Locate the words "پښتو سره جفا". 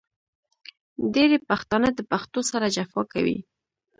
2.11-3.01